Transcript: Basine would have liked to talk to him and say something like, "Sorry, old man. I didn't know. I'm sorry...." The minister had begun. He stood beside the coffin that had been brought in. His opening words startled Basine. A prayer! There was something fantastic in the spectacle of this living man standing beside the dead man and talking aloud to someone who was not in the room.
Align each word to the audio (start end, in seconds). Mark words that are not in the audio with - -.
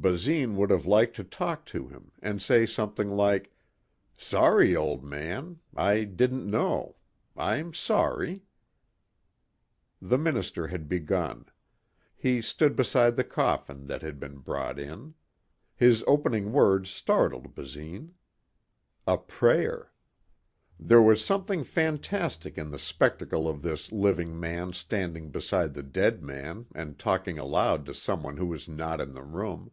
Basine 0.00 0.54
would 0.54 0.70
have 0.70 0.86
liked 0.86 1.16
to 1.16 1.24
talk 1.24 1.66
to 1.66 1.88
him 1.88 2.12
and 2.22 2.40
say 2.40 2.64
something 2.66 3.08
like, 3.10 3.50
"Sorry, 4.16 4.76
old 4.76 5.02
man. 5.02 5.58
I 5.76 6.04
didn't 6.04 6.48
know. 6.48 6.98
I'm 7.36 7.74
sorry...." 7.74 8.44
The 10.00 10.16
minister 10.16 10.68
had 10.68 10.88
begun. 10.88 11.46
He 12.16 12.40
stood 12.40 12.76
beside 12.76 13.16
the 13.16 13.24
coffin 13.24 13.88
that 13.88 14.02
had 14.02 14.20
been 14.20 14.38
brought 14.38 14.78
in. 14.78 15.14
His 15.74 16.04
opening 16.06 16.52
words 16.52 16.90
startled 16.90 17.56
Basine. 17.56 18.14
A 19.04 19.18
prayer! 19.18 19.90
There 20.78 21.02
was 21.02 21.24
something 21.24 21.64
fantastic 21.64 22.56
in 22.56 22.70
the 22.70 22.78
spectacle 22.78 23.48
of 23.48 23.62
this 23.62 23.90
living 23.90 24.38
man 24.38 24.72
standing 24.74 25.30
beside 25.30 25.74
the 25.74 25.82
dead 25.82 26.22
man 26.22 26.66
and 26.72 27.00
talking 27.00 27.36
aloud 27.36 27.84
to 27.86 27.94
someone 27.94 28.36
who 28.36 28.46
was 28.46 28.68
not 28.68 29.00
in 29.00 29.12
the 29.12 29.24
room. 29.24 29.72